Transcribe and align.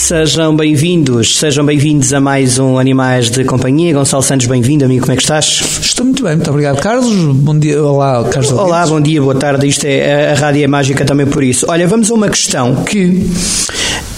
Sejam 0.00 0.56
bem-vindos, 0.56 1.38
sejam 1.38 1.64
bem-vindos 1.64 2.14
a 2.14 2.20
mais 2.20 2.58
um 2.58 2.78
Animais 2.78 3.30
de 3.30 3.44
Companhia. 3.44 3.92
Gonçalo 3.92 4.22
Santos, 4.22 4.46
bem-vindo, 4.46 4.82
amigo, 4.82 5.02
como 5.02 5.12
é 5.12 5.16
que 5.16 5.22
estás? 5.22 5.78
Estou 5.82 6.06
muito 6.06 6.24
bem, 6.24 6.36
muito 6.36 6.50
obrigado, 6.50 6.80
Carlos. 6.80 7.14
Bom 7.36 7.56
dia, 7.56 7.80
olá, 7.80 8.24
Carlos. 8.24 8.50
Olá, 8.50 8.86
bom 8.86 8.98
dia, 8.98 9.20
boa 9.20 9.34
tarde. 9.34 9.68
Isto 9.68 9.84
é 9.84 10.32
a 10.32 10.34
rádio 10.34 10.64
é 10.64 10.66
mágica 10.66 11.04
também 11.04 11.26
por 11.26 11.44
isso. 11.44 11.66
Olha, 11.68 11.86
vamos 11.86 12.10
a 12.10 12.14
uma 12.14 12.30
questão 12.30 12.76
que 12.76 13.28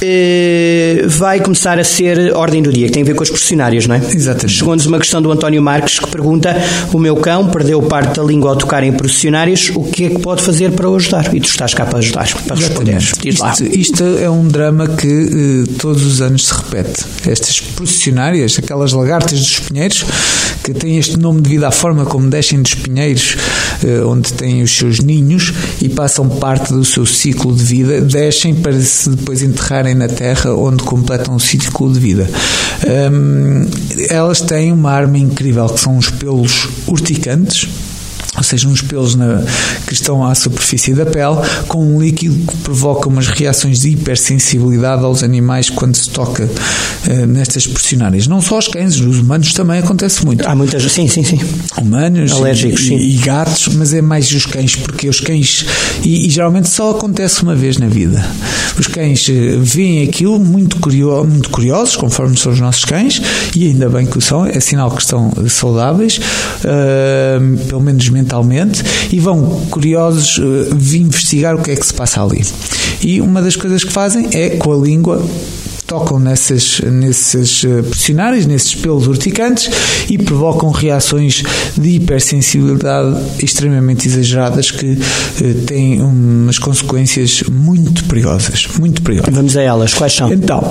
eh, 0.04 1.04
vai 1.06 1.40
começar 1.40 1.78
a 1.78 1.84
ser 1.84 2.34
ordem 2.34 2.62
do 2.62 2.72
dia, 2.72 2.86
que 2.86 2.92
tem 2.92 3.02
a 3.02 3.06
ver 3.06 3.14
com 3.14 3.22
os 3.22 3.30
profissionários, 3.30 3.86
não 3.86 3.94
é? 3.94 3.98
Exatamente. 3.98 4.58
Chegou-nos 4.58 4.86
uma 4.86 4.98
questão 4.98 5.22
do 5.22 5.30
António 5.30 5.62
Marques 5.62 5.98
que 5.98 6.10
pergunta: 6.10 6.56
O 6.92 6.98
meu 6.98 7.16
cão 7.16 7.48
perdeu 7.48 7.80
parte 7.82 8.16
da 8.16 8.22
língua 8.22 8.50
ao 8.50 8.56
tocar 8.56 8.82
em 8.82 8.92
processionários, 8.92 9.70
o 9.74 9.84
que 9.84 10.04
é 10.04 10.10
que 10.10 10.18
pode 10.18 10.42
fazer 10.42 10.72
para 10.72 10.88
o 10.88 10.96
ajudar? 10.96 11.34
E 11.34 11.40
tu 11.40 11.48
estás 11.48 11.74
cá 11.74 11.86
para 11.86 11.98
ajudar, 11.98 12.28
para 12.46 12.56
responder. 12.56 12.98
Isto, 12.98 13.64
isto 13.64 14.04
é 14.20 14.28
um 14.28 14.46
drama 14.46 14.88
que 14.88 15.06
eh, 15.06 15.72
todos 15.78 16.04
os 16.04 16.20
anos 16.20 16.46
se 16.46 16.54
repete. 16.54 17.04
Estas 17.26 17.60
processionárias, 17.60 18.58
aquelas 18.58 18.92
lagartas 18.92 19.38
dos 19.38 19.60
pinheiros, 19.60 20.04
que 20.62 20.72
têm 20.72 20.98
este 20.98 21.18
nome 21.18 21.40
devido 21.40 21.64
à 21.64 21.70
forma 21.70 22.04
como 22.04 22.28
descem 22.28 22.60
dos 22.60 22.74
pinheiros, 22.74 23.36
onde 24.06 24.32
têm 24.32 24.62
os 24.62 24.76
seus 24.76 25.00
ninhos 25.00 25.52
e 25.80 25.88
passam 25.88 26.28
parte 26.28 26.72
do 26.72 26.84
seu 26.84 27.06
ciclo 27.06 27.54
de 27.54 27.62
vida, 27.62 28.00
descem 28.00 28.54
para 28.54 28.80
se 28.80 29.10
depois 29.10 29.42
enterrarem 29.42 29.94
na 29.94 30.08
terra, 30.08 30.54
onde 30.54 30.82
completam 30.82 31.36
o 31.36 31.40
ciclo 31.40 31.92
de 31.92 32.00
vida. 32.00 32.28
Hum, 33.12 33.66
elas 34.08 34.40
têm 34.40 34.72
uma 34.72 34.90
arma 34.90 35.18
incrível, 35.18 35.66
que 35.66 35.80
são 35.80 35.96
os 35.98 36.10
pelos 36.10 36.68
urticantes, 36.86 37.68
ou 38.34 38.42
seja, 38.42 38.66
uns 38.66 38.80
pelos 38.80 39.14
na, 39.14 39.44
que 39.86 39.92
estão 39.92 40.24
à 40.24 40.34
superfície 40.34 40.94
da 40.94 41.04
pele, 41.04 41.36
com 41.68 41.84
um 41.84 42.00
líquido 42.00 42.34
que 42.46 42.56
provoca 42.58 43.06
umas 43.08 43.28
reações 43.28 43.80
de 43.80 43.90
hipersensibilidade 43.90 45.04
aos 45.04 45.22
animais 45.22 45.68
quando 45.68 45.96
se 45.96 46.08
toca 46.08 46.48
eh, 47.08 47.26
nestas 47.26 47.66
pressionárias. 47.66 48.26
Não 48.26 48.40
só 48.40 48.56
os 48.56 48.68
cães, 48.68 48.98
os 49.00 49.18
humanos 49.18 49.52
também 49.52 49.80
acontece 49.80 50.24
muito. 50.24 50.48
Há 50.48 50.54
muitas, 50.54 50.82
sim, 50.90 51.06
sim, 51.08 51.22
sim. 51.22 51.38
Humanos 51.78 52.32
Alérgicos, 52.32 52.80
e, 52.80 52.86
sim. 52.86 52.96
e 52.96 53.16
gatos, 53.18 53.68
mas 53.74 53.92
é 53.92 54.00
mais 54.00 54.32
os 54.32 54.46
cães, 54.46 54.76
porque 54.76 55.10
os 55.10 55.20
cães, 55.20 55.66
e, 56.02 56.26
e 56.26 56.30
geralmente 56.30 56.70
só 56.70 56.92
acontece 56.92 57.42
uma 57.42 57.54
vez 57.54 57.76
na 57.76 57.86
vida. 57.86 58.24
Os 58.78 58.86
cães 58.86 59.28
eh, 59.28 59.58
veem 59.58 60.04
aquilo 60.04 60.38
muito, 60.38 60.78
curio, 60.78 61.22
muito 61.24 61.50
curiosos, 61.50 61.96
conforme 61.96 62.38
são 62.38 62.50
os 62.50 62.60
nossos 62.60 62.86
cães, 62.86 63.20
e 63.54 63.66
ainda 63.66 63.90
bem 63.90 64.06
que 64.06 64.16
o 64.16 64.22
são, 64.22 64.46
é 64.46 64.58
sinal 64.58 64.90
que 64.90 65.02
estão 65.02 65.30
saudáveis, 65.50 66.18
pelo 67.68 67.80
menos 67.80 68.08
mentalmente, 68.08 68.82
e 69.12 69.18
vão 69.18 69.66
curiosos 69.70 70.40
vir 70.74 71.00
investigar 71.00 71.54
o 71.54 71.62
que 71.62 71.70
é 71.70 71.76
que 71.76 71.86
se 71.86 71.94
passa 71.94 72.22
ali. 72.22 72.44
E 73.02 73.20
uma 73.20 73.42
das 73.42 73.56
coisas 73.56 73.84
que 73.84 73.92
fazem 73.92 74.28
é 74.32 74.50
com 74.50 74.72
a 74.72 74.76
língua 74.76 75.22
tocam 75.92 76.18
nessas, 76.18 76.80
nesses 76.80 77.64
eh, 77.64 77.82
pressionários, 77.82 78.46
nesses 78.46 78.74
pelos 78.74 79.06
urticantes 79.06 79.70
e 80.08 80.16
provocam 80.16 80.70
reações 80.70 81.42
de 81.76 81.90
hipersensibilidade 81.90 83.44
extremamente 83.44 84.08
exageradas 84.08 84.70
que 84.70 84.98
eh, 85.42 85.52
têm 85.66 86.00
umas 86.00 86.58
consequências 86.58 87.42
muito 87.42 88.04
perigosas, 88.04 88.66
muito 88.78 89.02
perigosas. 89.02 89.34
Vamos 89.34 89.54
a 89.54 89.60
elas, 89.60 89.92
quais 89.92 90.14
são? 90.14 90.32
Então, 90.32 90.62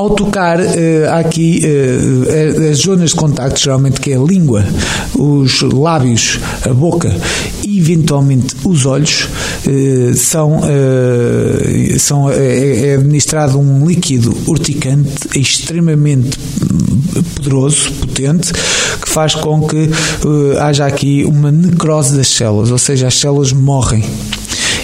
ao 0.00 0.08
tocar, 0.08 0.58
eh, 0.58 1.06
há 1.06 1.18
aqui 1.18 1.60
eh, 1.62 2.70
as 2.70 2.78
zonas 2.78 3.10
de 3.10 3.16
contacto, 3.16 3.60
geralmente 3.60 4.00
que 4.00 4.12
é 4.12 4.16
a 4.16 4.18
língua, 4.18 4.64
os 5.14 5.60
lábios, 5.60 6.40
a 6.64 6.72
boca 6.72 7.14
e 7.62 7.78
eventualmente 7.78 8.56
os 8.64 8.86
olhos, 8.86 9.28
eh, 9.66 10.14
são, 10.16 10.62
eh, 10.64 11.98
são 11.98 12.30
é, 12.30 12.92
é 12.92 12.94
administrado 12.94 13.58
um 13.58 13.86
líquido 13.86 14.34
urticante 14.46 15.38
extremamente 15.38 16.38
poderoso, 17.34 17.92
potente, 18.00 18.54
que 18.54 19.08
faz 19.08 19.34
com 19.34 19.66
que 19.68 19.76
eh, 19.84 20.60
haja 20.60 20.86
aqui 20.86 21.24
uma 21.26 21.52
necrose 21.52 22.16
das 22.16 22.28
células, 22.28 22.70
ou 22.70 22.78
seja, 22.78 23.08
as 23.08 23.18
células 23.18 23.52
morrem 23.52 24.02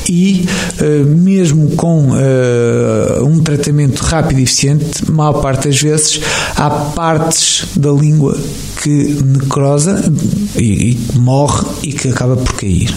e 0.08 0.46
uh, 0.80 1.06
mesmo 1.06 1.70
com 1.76 2.10
uh, 2.10 3.24
um 3.24 3.42
tratamento 3.42 4.00
rápido 4.00 4.40
e 4.40 4.42
eficiente, 4.44 5.10
maior 5.10 5.40
parte 5.40 5.68
das 5.68 5.80
vezes 5.80 6.20
há 6.56 6.70
partes 6.70 7.66
da 7.76 7.90
língua 7.90 8.36
que 8.82 9.18
necrosa 9.24 10.02
e, 10.56 10.92
e 10.92 11.18
morre 11.18 11.66
e 11.82 11.92
que 11.92 12.08
acaba 12.08 12.36
por 12.36 12.54
cair. 12.54 12.94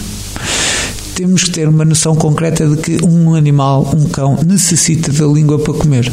Temos 1.16 1.44
que 1.44 1.52
ter 1.52 1.68
uma 1.68 1.84
noção 1.84 2.16
concreta 2.16 2.66
de 2.68 2.78
que 2.78 3.06
um 3.06 3.36
animal, 3.36 3.92
um 3.96 4.08
cão, 4.08 4.38
necessita 4.46 5.12
da 5.12 5.26
língua 5.26 5.60
para 5.60 5.74
comer. 5.74 6.12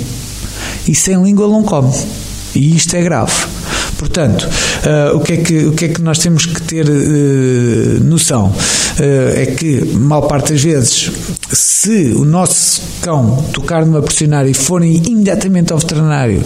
E 0.88 0.94
sem 0.94 1.22
língua 1.22 1.46
não 1.46 1.62
come. 1.62 1.92
E 2.54 2.74
isto 2.74 2.96
é 2.96 3.02
grave. 3.02 3.32
Portanto, 3.98 4.48
uh, 4.48 5.16
o, 5.16 5.20
que 5.20 5.32
é 5.34 5.36
que, 5.36 5.58
o 5.66 5.72
que 5.72 5.84
é 5.86 5.88
que 5.88 6.02
nós 6.02 6.18
temos 6.18 6.46
que 6.46 6.60
ter 6.62 6.86
uh, 6.88 8.04
noção? 8.04 8.52
Uh, 8.98 9.40
é 9.40 9.46
que, 9.46 9.84
mal 9.94 10.26
parte 10.26 10.52
das 10.52 10.62
vezes, 10.62 11.10
se 11.52 12.14
o 12.16 12.24
nosso 12.24 12.80
cão 13.02 13.44
tocar 13.52 13.84
numa 13.84 14.00
pressionária 14.00 14.48
e 14.48 14.54
forem 14.54 14.96
imediatamente 15.06 15.72
ao 15.72 15.78
veterinário, 15.78 16.42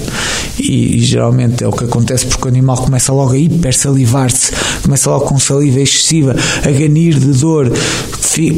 e, 0.59 0.97
e, 0.97 1.01
geralmente 1.01 1.63
é 1.63 1.69
o 1.69 1.73
que 1.73 1.85
acontece 1.85 2.27
porque 2.27 2.47
o 2.47 2.49
animal 2.49 2.77
começa 2.77 3.13
logo 3.13 3.33
a 3.33 3.39
hipersalivar-se, 3.39 4.53
começa 4.83 5.11
logo 5.11 5.27
com 5.27 5.39
saliva 5.39 5.81
excessiva, 5.81 6.35
a 6.65 6.71
ganir 6.71 7.15
de 7.15 7.39
dor, 7.39 7.71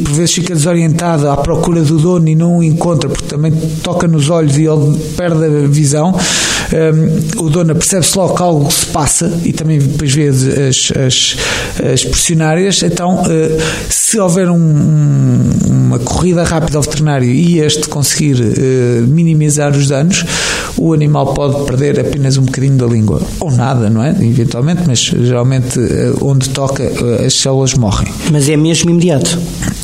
por 0.03 0.13
vezes 0.13 0.35
fica 0.35 0.53
desorientado 0.53 1.29
à 1.29 1.35
procura 1.35 1.81
do 1.81 1.97
dono 1.97 2.29
e 2.29 2.35
não 2.35 2.59
o 2.59 2.63
encontra 2.63 3.09
porque 3.09 3.25
também 3.25 3.51
toca 3.81 4.07
nos 4.07 4.29
olhos 4.29 4.57
e 4.57 4.63
ele 4.63 4.97
perde 5.17 5.45
a 5.45 5.67
visão. 5.67 6.15
Um, 6.73 7.45
o 7.45 7.49
dono 7.49 7.75
percebe-se 7.75 8.17
logo 8.17 8.35
que 8.35 8.41
algo 8.41 8.71
se 8.71 8.87
passa 8.87 9.31
e 9.45 9.53
também 9.53 9.77
depois 9.77 10.11
vê 10.11 10.27
as, 10.27 10.91
as, 10.91 11.37
as 11.93 12.03
pressionárias. 12.03 12.81
Então, 12.81 13.21
uh, 13.21 13.27
se 13.89 14.19
houver 14.19 14.49
um, 14.49 14.55
um, 14.55 15.49
uma 15.67 15.99
corrida 15.99 16.43
rápida 16.43 16.77
ao 16.77 16.81
veterinário 16.81 17.29
e 17.29 17.59
este 17.59 17.87
conseguir 17.87 18.41
uh, 18.41 19.07
minimizar 19.07 19.71
os 19.71 19.87
danos, 19.87 20.25
o 20.77 20.93
animal 20.93 21.33
pode 21.35 21.63
perder 21.65 21.99
apenas 21.99 22.37
um 22.37 22.43
bocadinho 22.43 22.75
da 22.75 22.87
língua. 22.87 23.21
Ou 23.39 23.51
nada, 23.51 23.89
não 23.89 24.03
é? 24.03 24.09
Eventualmente, 24.09 24.81
mas 24.87 24.99
geralmente 24.99 25.77
uh, 25.77 26.17
onde 26.25 26.49
toca 26.49 26.83
as 27.23 27.35
células 27.35 27.75
morrem. 27.75 28.11
Mas 28.31 28.49
é 28.49 28.57
mesmo 28.57 28.89
imediato? 28.89 29.39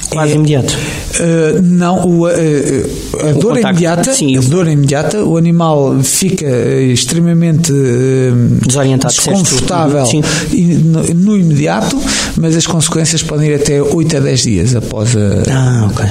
Quase 0.09 0.34
é, 0.34 0.36
imediato? 0.36 0.74
Uh, 1.20 1.62
não, 1.62 2.06
o, 2.06 2.25
uh, 2.25 2.30
a 2.30 3.30
O 3.36 3.40
dor 3.40 3.52
é 3.52 3.56
contacto, 3.58 3.59
imediata, 3.70 4.14
sim. 4.14 4.38
a 4.38 4.42
dor 4.42 4.68
é 4.68 4.72
imediata, 4.72 5.24
o 5.24 5.38
animal 5.38 6.00
fica 6.03 6.47
extremamente 6.47 7.72
uh, 7.72 8.66
Desorientado, 8.66 9.14
desconfortável 9.14 10.03
no, 10.86 11.03
no 11.14 11.38
imediato, 11.38 12.00
mas 12.38 12.56
as 12.56 12.66
consequências 12.66 13.22
podem 13.24 13.50
ir 13.50 13.56
até 13.56 13.81
8 13.81 14.18
a 14.18 14.19
10 14.19 14.42
dias 14.42 14.75
após, 14.75 15.16
a, 15.16 15.44
Ah, 15.52 15.88
ok. 15.92 16.06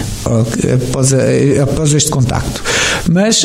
após, 0.75 1.13
a- 1.15 1.63
após 1.63 1.93
este 1.95 2.11
contacto. 2.11 2.63
Mas 3.11 3.45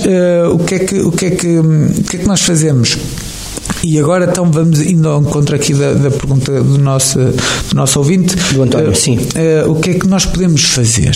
o, 0.54 0.60
que 0.60 0.76
é 0.76 0.80
que, 0.80 0.96
o, 1.00 1.12
que 1.12 1.26
é 1.26 1.30
que, 1.32 1.58
o 1.60 2.04
que 2.10 2.18
é 2.18 2.20
que 2.20 2.28
nós 2.28 2.42
fazemos? 2.42 2.98
E 3.84 4.00
agora 4.00 4.26
então 4.30 4.50
vamos 4.50 4.80
indo 4.82 5.10
ao 5.10 5.22
encontro 5.22 5.56
aqui 5.56 5.74
da, 5.74 5.94
da 5.94 6.10
pergunta 6.10 6.52
do 6.64 6.78
nosso, 6.78 7.20
do 7.20 7.76
nosso 7.76 8.00
ouvinte. 8.00 8.36
Do 8.54 8.64
António, 8.64 8.92
Eh, 8.92 8.96
sim. 8.96 9.20
eh, 9.36 9.64
o 9.68 9.76
que 9.76 9.92
é 9.92 9.94
que 9.96 10.08
nós 10.08 10.26
podemos 10.26 10.64
fazer? 10.64 11.16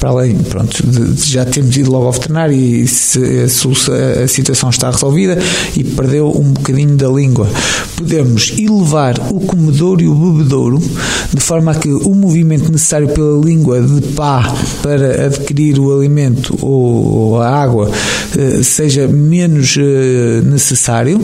Para 0.00 0.10
além, 0.10 0.36
pronto, 0.36 0.86
de, 0.86 1.12
de 1.12 1.30
já 1.30 1.44
termos 1.44 1.76
ido 1.76 1.90
logo 1.90 2.06
ao 2.06 2.12
veterinário 2.12 2.54
e 2.54 2.86
se 2.86 3.18
a, 3.18 4.24
a 4.24 4.28
situação 4.28 4.70
está 4.70 4.90
resolvida 4.90 5.38
e 5.76 5.84
perdeu 5.84 6.30
um 6.30 6.52
bocadinho 6.52 6.96
da 6.96 7.08
língua, 7.08 7.48
podemos 7.96 8.52
elevar 8.58 9.14
o 9.30 9.40
comedouro 9.40 10.02
e 10.02 10.08
o 10.08 10.14
bebedouro 10.14 10.80
de 11.32 11.40
forma 11.40 11.72
a 11.72 11.74
que 11.74 11.88
o 11.88 12.14
movimento 12.14 12.70
necessário 12.70 13.08
pela 13.08 13.38
língua 13.44 13.80
de 13.80 14.00
pá 14.08 14.54
para 14.82 15.26
adquirir 15.26 15.78
o 15.78 15.96
alimento 15.96 16.56
ou, 16.60 17.40
a 17.40 17.48
água 17.48 17.90
eh, 18.36 18.62
seja 18.62 19.06
menos 19.08 19.76
eh, 19.78 20.40
necessário. 20.44 21.20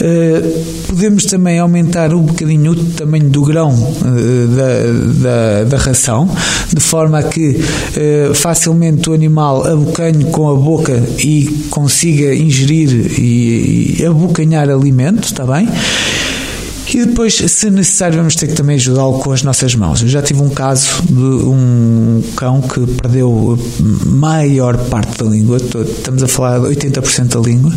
Eh, 0.00 0.42
podemos 0.86 1.24
também 1.24 1.58
aumentar 1.58 2.14
um 2.14 2.22
bocadinho 2.22 2.72
o 2.72 2.84
tamanho 2.92 3.28
do 3.28 3.42
grão 3.42 3.72
da, 3.72 5.22
da, 5.22 5.64
da 5.64 5.76
ração, 5.76 6.28
de 6.72 6.80
forma 6.80 7.18
a 7.18 7.22
que 7.22 7.60
eh, 8.00 8.32
facilmente 8.32 9.10
o 9.10 9.12
animal 9.12 9.66
abocanhe 9.66 10.24
com 10.30 10.48
a 10.48 10.54
boca 10.54 10.94
e 11.18 11.66
consiga 11.68 12.34
ingerir 12.34 13.20
e, 13.20 14.00
e 14.00 14.06
abocanhar 14.06 14.70
alimento, 14.70 15.24
está 15.24 15.44
bem? 15.44 15.68
E 16.92 17.04
depois, 17.04 17.34
se 17.34 17.70
necessário, 17.70 18.16
vamos 18.16 18.34
ter 18.34 18.48
que 18.48 18.54
também 18.54 18.76
ajudá-lo 18.76 19.20
com 19.20 19.32
as 19.32 19.42
nossas 19.42 19.74
mãos. 19.74 20.02
Eu 20.02 20.08
já 20.08 20.20
tive 20.20 20.42
um 20.42 20.48
caso 20.48 21.02
de 21.04 21.14
um 21.14 22.22
cão 22.36 22.60
que 22.60 22.84
perdeu 22.86 23.58
maior 24.06 24.76
parte 24.76 25.22
da 25.22 25.30
língua, 25.30 25.58
estamos 25.58 26.22
a 26.22 26.28
falar 26.28 26.58
de 26.58 26.66
80% 26.66 27.28
da 27.28 27.40
língua, 27.40 27.72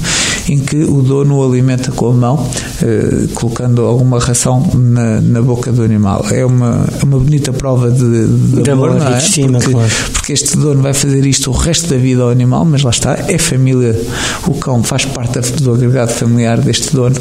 em 0.50 0.60
que 0.60 0.84
o 0.84 1.02
dono 1.02 1.38
o 1.38 1.48
alimenta 1.48 1.92
com 1.92 2.10
a 2.10 2.14
mão, 2.14 2.50
eh, 2.82 3.28
colocando 3.36 3.84
alguma 3.84 4.20
ração 4.20 4.68
na, 4.74 5.22
na 5.22 5.42
boca 5.42 5.72
do 5.72 5.84
animal. 5.84 6.26
É 6.32 6.46
uma, 6.46 6.86
é 7.00 7.04
uma 7.04 7.20
bonita 7.20 7.54
prova 7.54 7.92
de, 7.92 8.28
de, 8.28 8.62
de 8.64 8.72
amor, 8.72 8.96
não 8.96 9.08
é? 9.08 9.18
estima, 9.18 9.60
porque, 9.60 9.72
claro. 9.72 9.92
porque 10.14 10.34
este 10.34 10.58
dono 10.58 10.82
vai 10.82 10.94
fazer 10.94 11.26
isto 11.26 11.52
o 11.52 11.54
resto 11.54 11.90
da 11.90 11.98
vida 11.98 12.24
ao 12.24 12.30
animal, 12.30 12.66
mas 12.66 12.82
lá 12.82 12.90
está, 12.90 13.14
é 13.28 13.38
família, 13.38 14.00
o 14.48 14.56
cão 14.56 14.84
faz 14.84 15.06
parte 15.06 15.40
do 15.62 15.74
agregado 15.74 16.12
familiar 16.12 16.60
deste 16.60 16.94
dono 16.94 17.16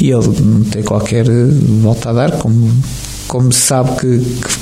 e 0.00 0.10
ele 0.10 0.28
não 0.40 0.64
tem 0.64 0.82
qualquer 0.82 1.29
volta 1.82 2.10
a 2.10 2.12
dar, 2.12 2.38
como, 2.38 2.68
como 3.26 3.52
se 3.52 3.60
sabe 3.60 3.90
que, 4.00 4.18
que 4.18 4.59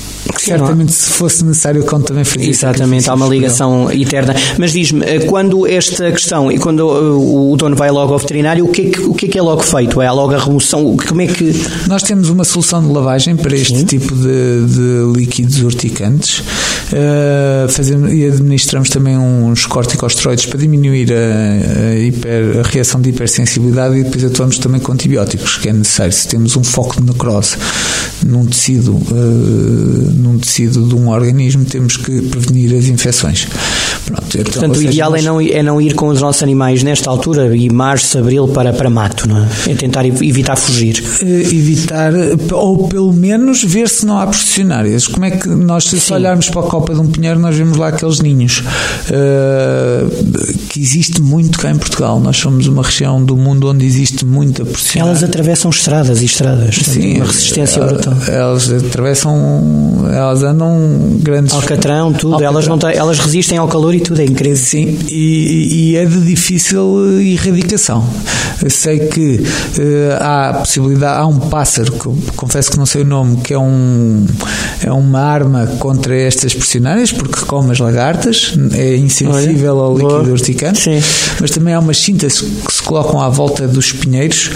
certamente 0.48 0.92
se 0.92 1.10
fosse 1.10 1.44
necessário 1.44 1.82
o 1.82 1.84
cão 1.84 2.00
também 2.00 2.24
faria 2.24 2.48
Exatamente, 2.48 3.08
há 3.08 3.14
uma 3.14 3.26
ligação 3.26 3.90
eterna. 3.90 4.34
Mas 4.58 4.72
diz-me, 4.72 5.04
eh, 5.04 5.20
quando 5.20 5.66
esta 5.66 6.10
questão 6.12 6.50
e 6.50 6.58
quando 6.58 6.80
eh, 6.80 7.52
o 7.52 7.56
dono 7.56 7.76
vai 7.76 7.90
logo 7.90 8.12
ao 8.12 8.18
veterinário, 8.18 8.64
o 8.64 8.68
que, 8.68 8.82
é 8.82 8.90
que, 8.90 9.00
o 9.00 9.14
que 9.14 9.26
é 9.26 9.28
que 9.28 9.38
é 9.38 9.42
logo 9.42 9.62
feito? 9.62 10.00
É 10.00 10.10
logo 10.10 10.34
a 10.34 10.38
remoção? 10.38 10.96
Como 10.96 11.20
é 11.20 11.26
que. 11.26 11.52
Nós 11.86 12.02
temos 12.02 12.28
uma 12.30 12.44
solução 12.44 12.82
de 12.82 12.92
lavagem 12.92 13.36
para 13.36 13.54
este 13.54 13.78
Sim. 13.78 13.84
tipo 13.84 14.14
de, 14.14 14.66
de, 14.66 15.18
líquidos 15.18 15.62
urticantes 15.62 16.40
uh, 16.40 17.68
fazemos, 17.68 18.12
e 18.12 18.26
administramos 18.26 18.90
também 18.90 19.16
uns 19.16 19.66
corticosteroides 19.66 20.46
para 20.46 20.58
diminuir 20.58 21.12
a, 21.12 21.16
a, 21.16 21.98
hiper, 21.98 22.60
a, 22.60 22.68
reação 22.68 23.00
de 23.00 23.10
hipersensibilidade 23.10 23.98
e 23.98 24.04
depois 24.04 24.24
atuamos 24.24 24.58
também 24.58 24.80
com 24.80 24.92
antibióticos, 24.92 25.56
que 25.56 25.68
é 25.68 25.72
necessário. 25.72 26.12
Se 26.12 26.28
temos 26.28 26.56
um 26.56 26.64
foco 26.64 27.00
de 27.00 27.06
necrose 27.06 27.56
num 28.24 28.46
tecido. 28.46 28.92
Uh, 28.92 30.12
num 30.14 30.38
tecido 30.38 30.86
de 30.86 30.94
um 30.94 31.08
organismo, 31.08 31.64
temos 31.64 31.96
que 31.96 32.22
prevenir 32.22 32.76
as 32.76 32.86
infecções. 32.86 33.46
Pronto, 34.06 34.38
então, 34.38 34.52
Portanto, 34.52 34.76
o 34.78 34.82
ideal 34.82 35.10
nós... 35.10 35.20
é, 35.20 35.24
não, 35.24 35.40
é 35.40 35.62
não 35.62 35.80
ir 35.80 35.94
com 35.94 36.08
os 36.08 36.20
nossos 36.20 36.42
animais 36.42 36.82
nesta 36.82 37.10
altura, 37.10 37.54
e 37.56 37.68
março, 37.70 38.18
abril, 38.18 38.48
para, 38.48 38.72
para 38.72 38.88
mato, 38.88 39.28
não 39.28 39.44
é? 39.44 39.48
É 39.68 39.74
tentar 39.74 40.04
evitar 40.06 40.56
fugir. 40.56 41.02
Uh, 41.22 41.26
evitar, 41.26 42.12
ou 42.52 42.88
pelo 42.88 43.12
menos 43.12 43.62
ver 43.62 43.88
se 43.88 44.06
não 44.06 44.18
há 44.18 44.26
processionárias. 44.26 45.06
Como 45.06 45.24
é 45.24 45.30
que 45.30 45.48
nós, 45.48 45.84
se 45.84 46.00
Sim. 46.00 46.14
olharmos 46.14 46.48
para 46.48 46.60
a 46.60 46.64
copa 46.64 46.94
de 46.94 47.00
um 47.00 47.06
pinheiro, 47.06 47.38
nós 47.38 47.56
vemos 47.56 47.76
lá 47.76 47.88
aqueles 47.88 48.20
ninhos 48.20 48.60
uh, 48.60 50.34
que 50.68 50.80
existe 50.80 51.20
muito 51.20 51.58
cá 51.58 51.70
em 51.70 51.76
Portugal. 51.76 52.20
Nós 52.20 52.36
somos 52.36 52.66
uma 52.66 52.82
região 52.82 53.22
do 53.22 53.36
mundo 53.36 53.68
onde 53.68 53.84
existe 53.84 54.24
muita 54.24 54.64
processionária. 54.64 55.10
Elas 55.10 55.22
atravessam 55.22 55.70
estradas 55.70 56.22
e 56.22 56.24
estradas. 56.24 56.76
Sim, 56.76 57.16
uma 57.16 57.26
resistência 57.26 57.84
brutal. 57.84 58.14
Elas 58.26 58.70
atravessam 58.72 59.88
elas 60.12 60.42
andam 60.42 61.18
grandes. 61.20 61.54
Alcatrão, 61.54 62.12
tudo, 62.12 62.34
Alcatrão. 62.34 62.52
Elas, 62.52 62.68
não 62.68 62.78
têm, 62.78 62.96
elas 62.96 63.18
resistem 63.18 63.58
ao 63.58 63.68
calor 63.68 63.94
e 63.94 64.00
tudo, 64.00 64.20
é 64.20 64.24
incrível. 64.24 64.56
Sim, 64.56 64.98
e, 65.08 65.92
e 65.92 65.96
é 65.96 66.04
de 66.04 66.20
difícil 66.20 67.20
erradicação. 67.20 68.04
Eu 68.62 68.70
sei 68.70 68.98
que 69.00 69.36
uh, 69.36 69.44
há 70.20 70.54
possibilidade, 70.54 71.20
há 71.20 71.26
um 71.26 71.38
pássaro, 71.38 71.92
que 71.92 72.32
confesso 72.36 72.72
que 72.72 72.78
não 72.78 72.86
sei 72.86 73.02
o 73.02 73.04
nome, 73.04 73.36
que 73.38 73.54
é, 73.54 73.58
um, 73.58 74.26
é 74.82 74.90
uma 74.90 75.20
arma 75.20 75.66
contra 75.78 76.16
estas 76.16 76.54
pressionárias, 76.54 77.12
porque 77.12 77.44
come 77.46 77.70
as 77.70 77.78
lagartas, 77.78 78.54
é 78.74 78.96
insensível 78.96 79.76
Olha, 79.76 79.84
ao 79.84 79.92
líquido 79.96 80.22
boa. 80.22 80.32
urticante, 80.32 80.80
Sim. 80.80 81.00
mas 81.40 81.50
também 81.50 81.74
há 81.74 81.78
umas 81.78 81.98
cintas 81.98 82.40
que 82.40 82.72
se 82.72 82.82
colocam 82.82 83.20
à 83.20 83.28
volta 83.28 83.68
dos 83.68 83.92
pinheiros, 83.92 84.50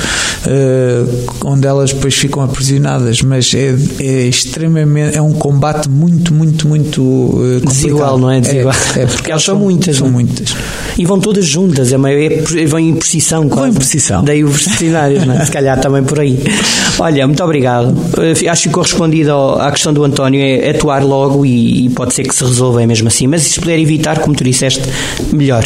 uh, 0.46 1.36
onde 1.44 1.66
elas 1.66 1.92
depois 1.92 2.14
ficam 2.14 2.42
aprisionadas, 2.42 3.22
mas 3.22 3.41
é, 3.54 3.74
é 4.00 4.26
extremamente, 4.26 5.16
é 5.16 5.22
um 5.22 5.32
combate 5.32 5.88
muito, 5.88 6.32
muito, 6.34 6.68
muito 6.68 7.02
uh, 7.02 7.60
desigual, 7.66 8.18
não 8.18 8.30
é? 8.30 8.40
Desigual. 8.40 8.74
É, 8.96 9.02
é 9.02 9.06
porque 9.06 9.30
elas 9.30 9.42
são 9.42 9.58
muitas. 9.58 9.96
São 9.96 10.10
muitas. 10.10 10.54
E 10.96 11.04
vão 11.04 11.18
todas 11.18 11.46
juntas, 11.46 11.92
é, 11.92 11.96
uma, 11.96 12.10
é, 12.10 12.42
vão 12.66 12.78
em 12.78 12.94
precisão 12.94 13.48
quase. 13.48 13.60
Vão 13.60 13.68
em 13.70 13.74
precisão. 13.74 14.24
Daí 14.24 14.44
os 14.44 14.66
veterinários, 14.66 15.26
não 15.26 15.34
é? 15.34 15.44
Se 15.44 15.50
calhar 15.50 15.80
também 15.80 16.02
por 16.02 16.20
aí. 16.20 16.38
Olha, 16.98 17.26
muito 17.26 17.42
obrigado. 17.42 17.94
Eh, 18.18 18.48
acho 18.48 18.64
que 18.64 18.70
correspondido 18.70 19.32
à 19.32 19.70
questão 19.70 19.92
do 19.92 20.04
António 20.04 20.40
é 20.40 20.70
atuar 20.70 21.02
logo 21.04 21.44
e, 21.44 21.86
e, 21.86 21.90
pode 21.90 22.14
ser 22.14 22.24
que 22.24 22.34
se 22.34 22.44
resolva 22.44 22.82
é 22.82 22.86
mesmo 22.86 23.08
assim. 23.08 23.26
Mas 23.26 23.42
se 23.42 23.60
puder 23.60 23.78
evitar, 23.78 24.20
como 24.20 24.34
tu 24.34 24.44
disseste, 24.44 24.82
melhor. 25.32 25.64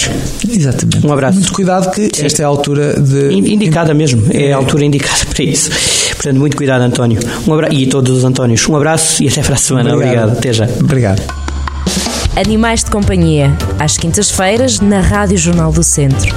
Exatamente. 0.48 1.06
Um 1.06 1.12
abraço. 1.12 1.38
Muito 1.38 1.52
cuidado 1.52 1.90
que 1.90 2.08
Sim. 2.14 2.26
esta 2.26 2.42
é 2.42 2.44
a 2.44 2.48
altura 2.48 3.00
de. 3.00 3.34
Indicada 3.34 3.92
mesmo, 3.94 4.22
é 4.30 4.52
a 4.52 4.56
altura 4.56 4.84
indicada 4.84 5.26
para 5.34 5.44
isso. 5.44 5.70
Portanto, 6.16 6.38
muito 6.38 6.56
cuidado, 6.56 6.82
António. 6.82 7.20
Um 7.46 7.54
abraço, 7.54 7.74
e 7.74 7.86
todos 7.86 8.16
os 8.18 8.24
Antónios. 8.24 8.66
Um 8.68 8.76
abraço 8.76 9.22
e 9.22 9.28
até 9.28 9.42
para 9.42 9.54
a 9.54 9.58
semana. 9.58 9.94
Obrigado. 9.94 10.32
Obrigado. 10.32 10.38
Até 10.38 10.52
já. 10.52 10.68
Obrigado. 10.80 11.22
Animais 12.36 12.84
de 12.84 12.90
Companhia, 12.90 13.56
às 13.78 13.96
quintas-feiras, 13.96 14.80
na 14.80 15.00
Rádio 15.00 15.38
Jornal 15.38 15.72
do 15.72 15.82
Centro. 15.82 16.34